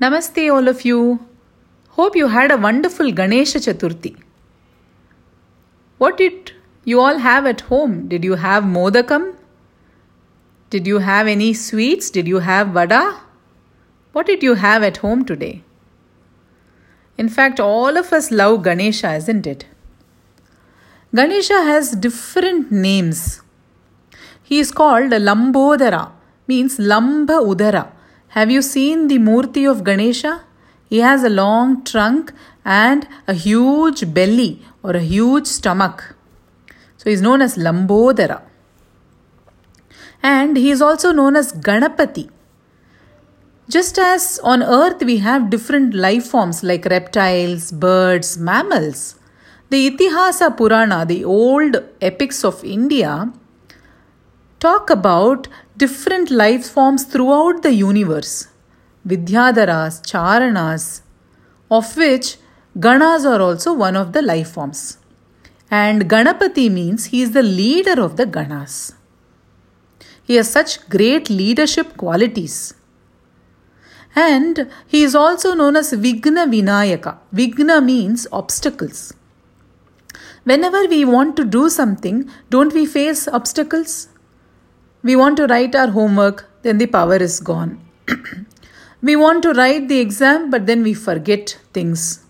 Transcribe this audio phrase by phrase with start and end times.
[0.00, 1.26] Namaste, all of you.
[1.90, 4.16] Hope you had a wonderful Ganesha Chaturthi.
[5.98, 6.52] What did
[6.84, 8.08] you all have at home?
[8.08, 9.34] Did you have modakam?
[10.70, 12.08] Did you have any sweets?
[12.08, 13.20] Did you have vada?
[14.12, 15.62] What did you have at home today?
[17.18, 19.66] In fact, all of us love Ganesha, isn't it?
[21.14, 23.42] Ganesha has different names.
[24.42, 26.12] He is called Lambodara,
[26.46, 27.92] means Lamba Udara
[28.30, 30.44] have you seen the Murti of Ganesha?
[30.88, 32.32] He has a long trunk
[32.64, 36.14] and a huge belly or a huge stomach.
[36.96, 38.42] So he is known as Lambodara.
[40.22, 42.30] And he is also known as Ganapati.
[43.68, 49.16] Just as on earth we have different life forms like reptiles, birds, mammals,
[49.70, 53.32] the Itihasa Purana, the old epics of India,
[54.60, 58.48] talk about different life forms throughout the universe
[59.06, 61.00] Vidyadharas, Charanas,
[61.70, 62.36] of which
[62.78, 64.98] Ganas are also one of the life forms.
[65.70, 68.92] And Ganapati means he is the leader of the Ganas.
[70.22, 72.74] He has such great leadership qualities.
[74.14, 77.16] And he is also known as Vigna Vinayaka.
[77.34, 79.14] Vigna means obstacles.
[80.44, 84.08] Whenever we want to do something, don't we face obstacles?
[85.02, 87.80] We want to write our homework, then the power is gone.
[89.02, 92.24] we want to write the exam, but then we forget things.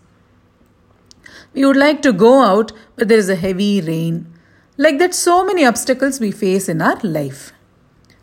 [1.53, 4.33] We would like to go out, but there is a heavy rain.
[4.77, 7.53] Like that, so many obstacles we face in our life.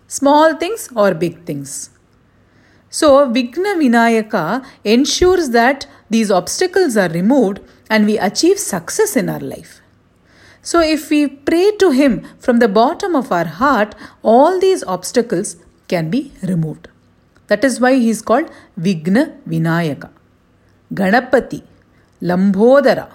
[0.07, 1.89] Small things or big things.
[2.89, 7.59] So, Vigna Vinayaka ensures that these obstacles are removed
[7.89, 9.81] and we achieve success in our life.
[10.69, 15.55] So, if we pray to Him from the bottom of our heart, all these obstacles
[15.87, 16.89] can be removed.
[17.47, 20.09] That is why he is called Vigna Vinayaka.
[20.93, 21.61] Ganapati,
[22.21, 23.09] Lambodara,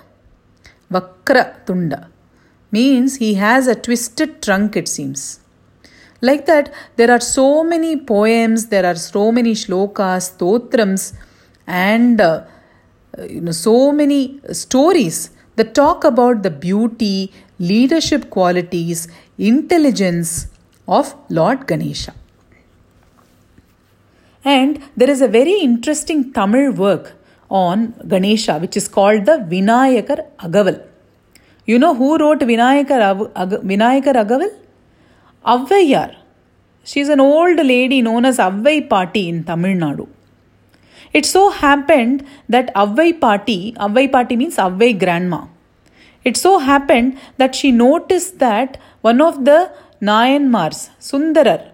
[0.90, 2.08] Vakra Tunda
[2.70, 5.40] means he has a twisted trunk, it seems.
[6.22, 11.12] Like that, there are so many poems, there are so many shlokas, stotrams,
[11.66, 12.44] and uh,
[13.28, 19.08] you know, so many stories that talk about the beauty, leadership qualities,
[19.38, 20.48] intelligence
[20.88, 22.14] of Lord Ganesha.
[24.44, 27.12] And there is a very interesting Tamil work
[27.48, 30.82] on Ganesha which is called the Vinayakar Agaval.
[31.64, 34.50] You know who wrote Vinayakar, Ag- Vinayakar Agaval?
[35.46, 36.16] Avvaiyar.
[36.84, 40.08] She is an old lady known as Avvai Paati in Tamil Nadu.
[41.12, 45.46] It so happened that Avvai Paati, Avvai Paati means Avvai grandma.
[46.24, 51.70] It so happened that she noticed that one of the Nayanmars, Sundarar,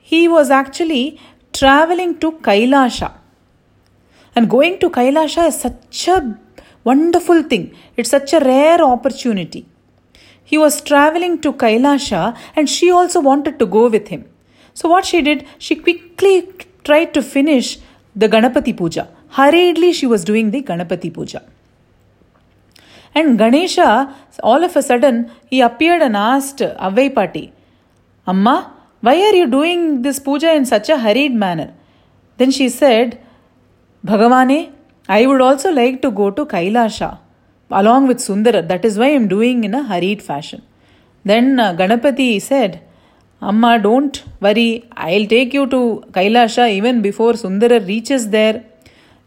[0.00, 1.18] he was actually
[1.52, 3.12] traveling to Kailasha.
[4.36, 6.38] And going to Kailasha is such a
[6.82, 7.74] wonderful thing.
[7.96, 9.66] It's such a rare opportunity.
[10.44, 14.26] He was traveling to Kailasha and she also wanted to go with him.
[14.74, 16.48] So, what she did, she quickly
[16.82, 17.78] tried to finish
[18.14, 19.08] the Ganapati Puja.
[19.30, 21.42] Hurriedly, she was doing the Ganapati Puja.
[23.14, 27.52] And Ganesha, all of a sudden, he appeared and asked Avai Pati,
[28.26, 31.74] Amma, why are you doing this puja in such a hurried manner?
[32.38, 33.20] Then she said,
[34.04, 34.72] Bhagavane,
[35.08, 37.18] I would also like to go to Kailasha
[37.70, 38.62] along with Sundara.
[38.62, 40.62] That is why I am doing in a hurried fashion.
[41.24, 42.82] Then uh, Ganapati said,
[43.46, 48.64] Amma, don't worry, I'll take you to Kailasha even before Sundara reaches there.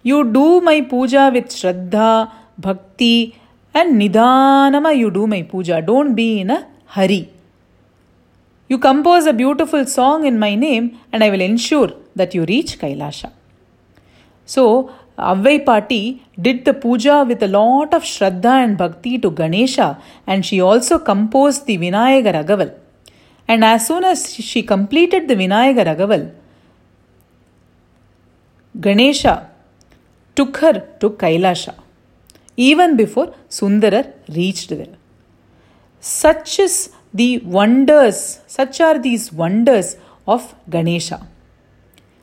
[0.02, 3.40] You do my puja with Shraddha, Bhakti,
[3.76, 5.84] and Nidhanama you do my puja.
[5.84, 7.30] Don't be in a hurry.
[8.68, 12.80] You compose a beautiful song in my name, and I will ensure that you reach
[12.80, 13.32] Kailasha.
[14.46, 20.02] So, Avvai Pati did the puja with a lot of Shraddha and Bhakti to Ganesha,
[20.26, 22.74] and she also composed the Vinayakar Agaval.
[23.48, 26.32] And as soon as she completed the Vinayakar Agaval,
[28.80, 29.50] Ganesha
[30.36, 31.76] took her to Kailasha
[32.58, 34.94] even before Sundarar reached there.
[36.00, 39.96] Such is the wonders, such are these wonders
[40.28, 41.28] of Ganesha.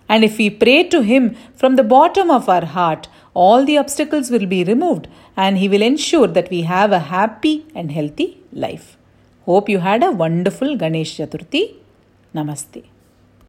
[0.08, 4.30] And if we pray to him from the bottom of our heart, all the obstacles
[4.30, 8.96] will be removed and he will ensure that we have a happy and healthy life.
[9.46, 11.74] Hope you had a wonderful Ganesh Chaturthi.
[12.34, 12.82] Namaste.